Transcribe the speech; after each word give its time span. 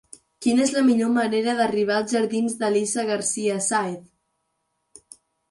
Quina 0.43 0.61
és 0.67 0.71
la 0.77 0.81
millor 0.87 1.11
manera 1.17 1.53
d'arribar 1.59 1.97
als 1.97 2.15
jardins 2.15 2.57
d'Elisa 2.63 3.05
García 3.11 3.59
Sáez? 3.69 5.15